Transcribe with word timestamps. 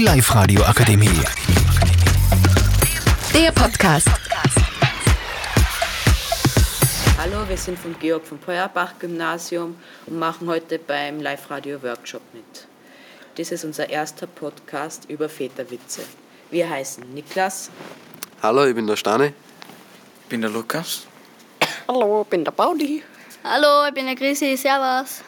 Die 0.00 0.06
Live-Radio 0.06 0.62
Akademie. 0.62 1.20
Der 3.34 3.52
Podcast. 3.52 4.08
Hallo, 7.18 7.46
wir 7.46 7.58
sind 7.58 7.78
vom 7.78 7.94
Georg 7.98 8.24
von 8.24 8.40
Feuerbach 8.40 8.94
Gymnasium 8.98 9.76
und 10.06 10.18
machen 10.18 10.48
heute 10.48 10.78
beim 10.78 11.20
Live-Radio-Workshop 11.20 12.22
mit. 12.32 12.66
Das 13.34 13.52
ist 13.52 13.62
unser 13.62 13.90
erster 13.90 14.26
Podcast 14.26 15.04
über 15.10 15.28
Väterwitze. 15.28 16.00
Wir 16.50 16.70
heißen 16.70 17.04
Niklas, 17.12 17.70
Hallo, 18.42 18.64
ich 18.64 18.74
bin 18.74 18.86
der 18.86 18.96
Stani. 18.96 19.34
Ich 20.22 20.28
bin 20.30 20.40
der 20.40 20.48
Lukas. 20.48 21.02
Hallo, 21.86 22.22
ich 22.22 22.28
bin 22.28 22.42
der 22.42 22.52
Pauli. 22.52 23.02
Hallo, 23.44 23.86
ich 23.86 23.92
bin 23.92 24.06
der 24.06 24.16
Chrissy, 24.16 24.56
servus. 24.56 25.20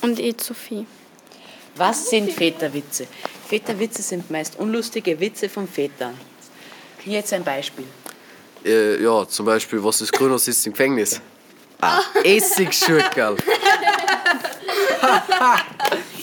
Und 0.00 0.18
ich 0.18 0.40
Sophie. 0.40 0.86
Was 1.74 2.08
sind 2.08 2.32
Väterwitze? 2.32 3.06
Väterwitze 3.48 4.02
sind 4.02 4.30
meist 4.30 4.58
unlustige 4.58 5.18
Witze 5.20 5.48
von 5.48 5.68
Vätern. 5.68 6.14
Hier 7.04 7.14
jetzt 7.18 7.32
ein 7.32 7.44
Beispiel. 7.44 7.84
Äh, 8.64 9.02
ja, 9.02 9.26
zum 9.28 9.46
Beispiel, 9.46 9.82
was 9.84 10.00
ist 10.00 10.12
grün 10.12 10.32
und 10.32 10.38
sitzt 10.38 10.66
im 10.66 10.72
Gefängnis? 10.72 11.20
Ah, 11.80 12.00
Essigschurkerl. 12.24 13.36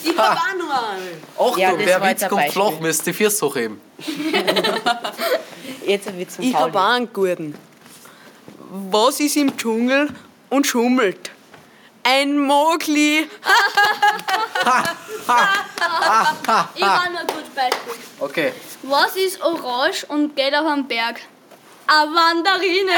Ich 0.04 0.16
hab 0.18 0.36
auch 0.36 0.58
noch 0.58 0.90
einen. 0.90 1.22
Achtung, 1.38 1.58
Ja, 1.58 1.72
wer 1.78 2.02
Witz 2.02 2.22
ein 2.22 2.28
kommt 2.28 2.42
Beispiel. 2.42 2.62
flach, 2.62 2.80
müsst 2.80 3.06
die 3.06 3.12
Füße 3.12 3.46
hochheben. 3.46 3.80
Jetzt 5.86 6.08
ein 6.08 6.18
Witz 6.18 6.36
von 6.36 6.44
Ich 6.44 6.52
Pauli. 6.52 6.72
hab 6.72 6.76
auch 6.76 6.92
einen 6.94 7.12
guten. 7.12 7.54
Was 8.90 9.20
ist 9.20 9.36
im 9.36 9.56
Dschungel 9.56 10.08
und 10.50 10.66
schummelt? 10.66 11.30
Ein 12.02 12.38
Mogli. 12.38 13.26
Ich 16.74 16.82
habe 16.84 17.12
noch 17.12 17.20
ein 17.20 17.26
gutes 17.26 17.50
Beispiel. 17.54 17.92
Okay. 18.20 18.52
Was 18.82 19.16
ist 19.16 19.40
orange 19.42 20.04
und 20.08 20.34
geht 20.36 20.54
auf 20.54 20.66
einen 20.66 20.86
Berg? 20.86 21.20
Eine 21.86 22.10
Mandarine. 22.10 22.92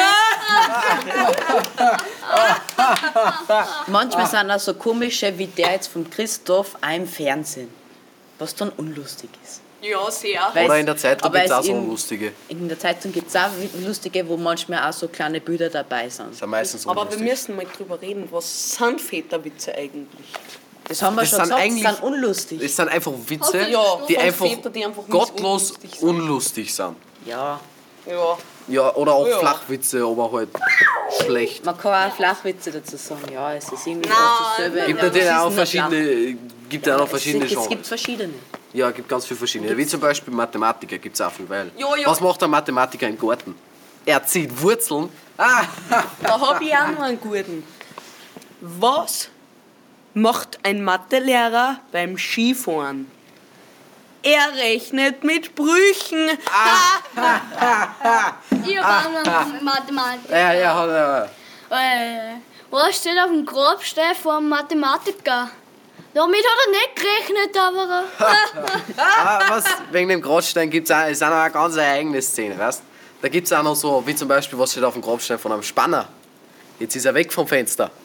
Manchmal 3.89 4.27
sind 4.27 4.51
auch 4.51 4.61
so 4.61 4.75
komische 4.75 5.37
wie 5.39 5.47
der 5.49 5.73
jetzt 5.73 5.89
von 5.89 6.09
Christoph 6.09 6.75
auch 6.81 6.95
im 6.95 7.07
Fernsehen. 7.07 7.69
Was 8.39 8.55
dann 8.55 8.71
unlustig 8.71 9.31
ist. 9.43 9.61
Ja, 9.83 10.11
sehr. 10.11 10.41
Weil 10.53 10.67
Oder 10.67 10.79
in 10.79 10.87
der 10.87 10.97
Zeitung 10.97 11.27
aber 11.27 11.39
gibt 11.39 11.51
es 11.51 11.57
auch 11.57 11.63
so 11.63 11.73
in- 11.73 11.89
lustige. 11.89 12.33
In 12.49 12.69
der 12.69 12.79
Zeitung 12.79 13.13
gibt 13.13 13.29
es 13.29 13.37
auch 13.37 13.49
lustige, 13.85 14.27
wo 14.29 14.37
manchmal 14.37 14.89
auch 14.89 14.93
so 14.93 15.07
kleine 15.09 15.41
Bilder 15.41 15.69
dabei 15.71 16.09
sind. 16.09 16.35
Sind 16.35 16.49
meistens 16.49 16.83
so 16.83 16.91
Aber 16.91 17.09
wir 17.11 17.19
müssen 17.19 17.57
mal 17.57 17.67
drüber 17.77 18.01
reden, 18.01 18.29
was 18.31 18.73
sind 18.77 19.01
Väterwitze 19.01 19.75
eigentlich? 19.75 20.27
Das 20.89 21.03
haben 21.03 21.17
wir 21.17 21.23
Das 21.23 21.31
schon 21.31 21.39
sind 21.39 21.45
gesagt, 21.49 21.63
eigentlich- 21.63 21.83
das 21.85 21.97
sind 21.97 22.05
unlustig. 22.05 22.61
Das 22.63 22.77
sind 22.77 22.89
einfach 22.89 23.13
Witze, 23.27 23.69
Ja, 23.69 23.83
die 24.09 24.19
einfach 24.19 24.47
Vätern, 24.47 24.73
die 24.73 24.85
einfach 24.85 25.03
gottlos 25.09 25.71
unlustig 25.73 25.91
sind. 25.99 26.09
unlustig 26.09 26.75
sind. 26.75 26.97
ja, 27.25 27.61
Ja. 28.07 28.39
Ja, 28.69 28.93
oder 28.97 29.13
auch 29.15 29.27
Ja. 29.29 29.39
Flachwitze, 29.39 30.05
aber 30.05 30.31
halt 30.33 30.49
schlecht. 31.25 31.65
man 31.65 31.77
kann 31.79 32.11
auch 32.11 32.15
Flachwitze 32.17 32.73
dazu 32.73 32.97
sagen. 32.97 33.23
Ja, 33.33 33.55
es 33.55 33.71
ist 33.71 33.87
irgendwie 33.87 34.09
Nein, 34.09 34.19
dasselbe. 34.39 34.81
Gibt 34.87 34.99
Ja, 34.99 35.05
natürlich 35.07 35.31
auch 35.31 35.53
verschiedene, 35.53 36.37
gibt 36.69 36.87
ja 36.87 36.99
auch 36.99 37.09
verschiedene 37.09 37.45
es, 37.45 37.51
es 37.51 37.55
Genres. 37.57 37.69
gibt 37.69 37.87
verschiedene. 37.87 38.35
Ja, 38.73 38.91
gibt 38.91 39.09
ganz 39.09 39.25
viele 39.27 39.39
verschiedene. 39.39 39.77
Wie 39.77 39.87
zum 39.87 40.01
Beispiel 40.01 40.35
Mathematiker 40.35 40.99
gibt 40.99 41.15
es 41.15 41.21
auch 41.21 41.31
viel. 41.33 41.49
Weil 41.49 41.71
Ja, 41.77 41.97
ja. 41.97 42.07
Was 42.09 42.21
macht 42.21 42.43
ein 42.43 42.51
Mathematiker 42.51 43.07
im 43.09 43.19
Garten? 43.19 43.55
Er 44.05 44.25
zieht 44.25 44.61
Wurzeln. 44.61 45.09
Ah, 45.37 45.63
Da 46.23 46.41
hab 46.41 46.61
ich 46.61 46.73
auch 46.75 46.89
noch 46.89 47.03
einen 47.03 47.21
guten. 47.21 47.63
Was 48.61 49.29
macht 50.17 50.59
ein 50.63 50.83
Mathelehrer 50.83 51.79
beim 51.93 52.17
Skifahren? 52.17 53.11
Er 54.23 54.53
rechnet 54.57 55.23
mit 55.23 55.55
Brüchen. 55.55 56.31
Ich 58.67 58.79
habe 58.79 59.07
auch 59.07 59.25
noch 59.25 59.61
Mathematik. 59.63 60.31
ja, 60.31 60.53
ja, 60.55 60.75
hat 60.75 60.89
er. 60.89 61.31
Äh, 61.71 62.37
was 62.71 62.97
steht 62.97 63.19
auf 63.19 63.31
dem 63.31 63.45
Grabstein 63.47 64.15
vor 64.21 64.39
einem 64.39 64.49
Mathematiker? 64.49 65.51
Damit 66.15 66.45
hat 66.45 66.59
er 66.65 66.71
nicht 66.73 66.97
gerechnet, 66.97 67.57
aber. 67.57 68.05
äh, 68.19 68.93
Ah, 69.23 69.41
was? 69.49 69.65
Wegen 69.93 70.09
dem 70.09 70.23
Grabstein 70.23 70.71
gibt 70.71 70.89
es 70.91 70.97
auch, 70.97 71.07
ist 71.09 71.23
auch 71.23 71.29
noch 71.29 71.37
eine 71.37 71.53
ganz 71.53 71.77
eigene 71.77 72.23
Szene, 72.23 72.59
weißt 72.59 72.83
Da 73.21 73.29
gibt 73.29 73.47
es 73.47 73.53
auch 73.53 73.63
noch 73.63 73.77
so, 73.77 74.03
wie 74.07 74.15
zum 74.17 74.27
Beispiel, 74.29 74.59
was 74.59 74.73
steht 74.73 74.83
auf 74.83 74.95
dem 74.95 75.03
Grabstein 75.03 75.39
von 75.39 75.53
einem 75.53 75.63
Spanner? 75.63 76.09
Jetzt 76.81 76.97
ist 76.97 77.05
er 77.05 77.15
weg 77.15 77.33
vom 77.33 77.47
Fenster. 77.47 77.91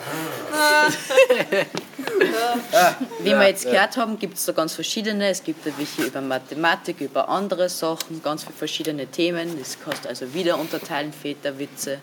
Wie 3.20 3.32
wir 3.32 3.48
jetzt 3.48 3.66
gehört 3.66 3.98
haben, 3.98 4.18
gibt 4.20 4.38
es 4.38 4.46
da 4.46 4.52
ganz 4.52 4.74
verschiedene. 4.74 5.30
Es 5.30 5.44
gibt 5.44 5.66
da 5.66 5.72
welche 5.78 6.04
über 6.04 6.22
Mathematik, 6.22 7.02
über 7.02 7.28
andere 7.30 7.70
Sachen, 7.70 8.22
ganz 8.24 8.44
viele 8.44 8.56
verschiedene 8.56 9.08
Themen. 9.08 9.58
Das 9.60 9.78
kannst 9.84 10.06
du 10.06 10.10
also 10.10 10.34
wieder 10.34 10.58
unterteilen, 10.60 11.12
Väterwitze. 11.14 12.00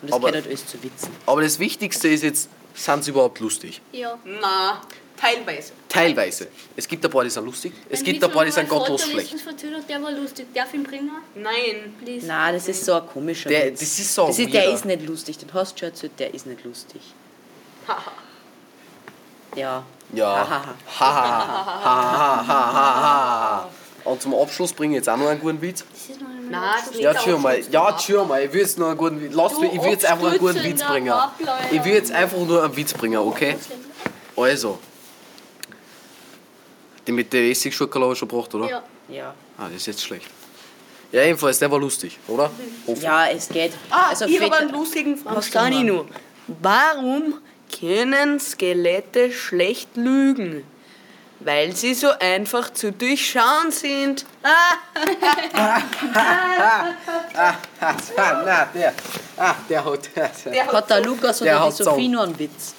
Und 0.00 0.10
das 0.10 0.12
Aber- 0.16 0.28
gehört 0.30 0.44
halt 0.44 0.46
alles 0.46 0.66
zu 0.66 0.82
Witzen. 0.82 1.10
Aber 1.26 1.42
das 1.42 1.58
Wichtigste 1.58 2.08
ist 2.08 2.22
jetzt, 2.22 2.48
sind 2.74 3.04
sie 3.04 3.10
überhaupt 3.10 3.38
lustig? 3.40 3.80
ja. 3.92 4.18
Na, 4.24 4.80
teilweise. 5.20 5.72
Teilweise. 5.88 6.48
Es 6.74 6.88
gibt 6.88 7.04
ein 7.04 7.10
paar, 7.10 7.22
die 7.22 7.30
sind 7.30 7.44
lustig. 7.44 7.72
Es 7.88 8.02
gibt 8.02 8.24
ein 8.24 8.30
paar, 8.32 8.44
die 8.44 8.50
sind 8.50 8.68
gottlos 8.68 9.02
schlecht. 9.08 9.34
Der 9.88 10.02
war 10.02 10.10
lustig. 10.10 10.46
Darf 10.54 10.68
ich 10.68 10.74
ihn 10.74 10.82
bringen? 10.84 11.10
Nein. 11.36 11.94
Please. 12.02 12.26
Nein, 12.26 12.54
das 12.54 12.66
ist 12.66 12.84
so 12.84 12.94
ein 12.94 13.06
komischer 13.06 13.48
Der, 13.50 13.66
Witz. 13.66 13.80
das 13.80 13.98
ist 13.98 14.14
so 14.14 14.26
Das 14.26 14.38
ist, 14.38 14.52
der 14.52 14.72
ist 14.72 14.84
nicht 14.84 15.06
lustig. 15.06 15.38
Den 15.38 15.52
hast 15.54 15.74
du 15.74 15.78
schon 15.80 15.88
erzählt, 15.90 16.12
der 16.18 16.34
ist 16.34 16.46
nicht 16.46 16.64
lustig. 16.64 17.00
Ja. 19.54 19.82
Ja. 20.12 20.26
Hahaha. 20.28 20.64
Ha, 21.00 21.14
ha, 21.14 21.84
ha, 21.84 22.46
ha, 22.46 22.46
ha, 22.46 22.72
ha, 22.72 23.02
ha. 23.02 23.68
Und 24.04 24.20
zum 24.20 24.34
Abschluss 24.34 24.72
bringe 24.72 24.94
ich 24.94 24.98
jetzt 24.98 25.08
auch 25.08 25.16
noch 25.16 25.28
einen 25.28 25.40
guten 25.40 25.60
Witz. 25.62 25.84
Nein, 26.50 26.62
das 26.76 26.86
ist 26.86 26.92
nicht 26.92 27.02
Ja, 27.02 27.14
tschür 27.14 27.38
mal. 27.38 27.60
Ja, 27.70 27.96
tschür 27.96 28.24
mal. 28.24 28.42
Ich 28.42 28.52
will 28.52 28.60
jetzt 28.60 28.78
noch 28.78 28.88
einen 28.88 28.98
guten 28.98 29.20
Witz. 29.20 29.32
Lass 29.34 29.58
mich, 29.58 29.72
ich 29.72 29.82
will 29.82 29.90
jetzt 29.90 30.04
einfach 30.04 30.28
einen 30.28 30.38
guten 30.38 30.62
Witz 30.62 30.82
bringen. 30.82 31.14
Ich 31.70 31.84
will 31.84 31.92
jetzt 31.92 32.12
einfach 32.12 32.38
nur 32.38 32.64
einen 32.64 32.76
Witz 32.76 32.92
bringen, 32.92 33.18
okay? 33.18 33.56
Also. 34.36 34.78
Die 37.06 37.12
mit 37.12 37.32
der 37.32 37.42
Essigschokolade 37.42 38.06
habe 38.06 38.12
ich 38.14 38.18
schon 38.18 38.28
gebracht, 38.28 38.54
oder? 38.54 38.68
Ja. 38.68 38.82
Ja. 39.08 39.34
Ah, 39.58 39.64
das 39.64 39.76
ist 39.76 39.86
jetzt 39.86 40.02
schlecht. 40.02 40.26
Ja, 41.10 41.22
jedenfalls, 41.22 41.58
der 41.58 41.70
war 41.70 41.78
lustig, 41.78 42.18
oder? 42.26 42.50
Ja, 43.00 43.28
es 43.28 43.48
geht. 43.48 43.72
Ah, 43.90 44.08
also 44.10 44.24
ich 44.24 44.40
habe 44.40 44.56
einen 44.56 44.70
lustigen 44.70 45.16
Frage. 45.16 45.36
Hast 45.36 45.46
du 45.48 45.50
Stani 45.50 45.84
noch? 45.84 45.94
nur. 45.94 46.06
Warum 46.60 47.34
können 47.78 48.38
Skelette 48.40 49.32
schlecht 49.32 49.96
lügen? 49.96 50.64
Weil 51.40 51.74
sie 51.74 51.94
so 51.94 52.08
einfach 52.20 52.72
zu 52.72 52.92
durchschauen 52.92 53.70
sind. 53.70 54.24
Ah, 57.34 58.42
na, 58.44 58.64
der. 58.74 58.94
Ah, 59.36 59.54
der 59.68 59.84
hat. 59.84 60.10
Hat 60.72 60.90
der 60.90 61.00
Lukas 61.04 61.38
Der 61.38 61.56
oder 61.56 61.64
die 61.70 61.72
hat 61.72 61.76
Sophie 61.84 62.08
noch 62.08 62.22
einen 62.24 62.38
Witz? 62.38 62.74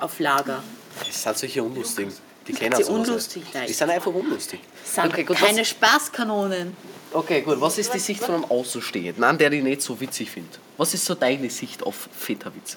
Auf 0.00 0.18
Lager. 0.20 0.62
Das 1.04 1.22
sind 1.22 1.38
solche 1.38 1.62
Unlustigen. 1.62 2.12
Die 2.46 2.52
kennen 2.52 2.76
Sie 2.76 2.84
unlustig? 2.84 3.42
Nein. 3.52 3.66
Die 3.66 3.72
sind 3.72 3.90
einfach 3.90 4.12
unlustig. 4.12 4.60
Sind 4.84 5.06
Okay, 5.06 5.24
gut, 5.24 5.36
keine 5.36 5.60
was- 5.62 5.68
Spaßkanonen. 5.68 6.76
Okay, 7.12 7.40
gut. 7.42 7.60
Was 7.60 7.78
ist 7.78 7.92
die 7.92 7.98
Sicht 7.98 8.22
von 8.22 8.36
einem 8.36 8.44
Außenstehenden? 8.44 9.20
Nein, 9.20 9.38
der 9.38 9.50
die 9.50 9.62
nicht 9.62 9.82
so 9.82 9.98
witzig 10.00 10.30
findet. 10.30 10.58
Was 10.76 10.94
ist 10.94 11.04
so 11.04 11.14
deine 11.14 11.50
Sicht 11.50 11.82
auf 11.82 12.08
Väterwitze? 12.16 12.76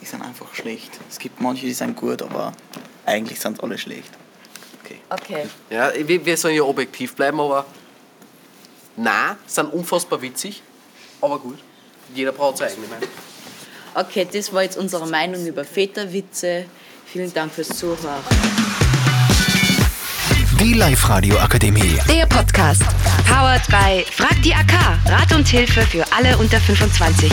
Die 0.00 0.04
sind 0.04 0.22
einfach 0.22 0.54
schlecht. 0.54 0.90
Es 1.10 1.18
gibt 1.18 1.40
manche, 1.40 1.66
die 1.66 1.72
sind 1.72 1.96
gut, 1.96 2.22
aber 2.22 2.52
eigentlich 3.04 3.40
sind 3.40 3.62
alle 3.62 3.78
schlecht. 3.78 4.10
Okay. 4.82 4.98
Okay. 5.10 5.46
Ja, 5.70 5.90
wir, 5.94 6.24
wir 6.24 6.36
sollen 6.36 6.56
ja 6.56 6.62
objektiv 6.62 7.14
bleiben, 7.14 7.40
aber. 7.40 7.66
Nein, 8.96 9.36
sind 9.46 9.72
unfassbar 9.72 10.20
witzig. 10.22 10.62
Aber 11.20 11.38
gut. 11.38 11.58
Jeder 12.14 12.32
braucht 12.32 12.58
seine 12.58 12.72
eigene 12.72 12.88
Meinung. 12.88 13.08
Okay, 13.94 14.26
das 14.30 14.52
war 14.52 14.62
jetzt 14.62 14.76
unsere 14.76 15.06
Meinung 15.06 15.46
über 15.46 15.64
Väterwitze. 15.64 16.66
Vielen 17.06 17.32
Dank 17.32 17.52
fürs 17.52 17.68
Zuhören. 17.68 18.22
Die 20.60 20.74
Live-Radio 20.74 21.38
Akademie. 21.38 21.98
Der 22.08 22.26
Podcast. 22.26 22.82
Powered 23.26 23.66
by 23.68 24.04
Frag 24.10 24.42
die 24.42 24.54
AK. 24.54 24.72
Rat 25.06 25.32
und 25.34 25.46
Hilfe 25.46 25.82
für 25.82 26.04
alle 26.12 26.36
unter 26.38 26.60
25. 26.60 27.30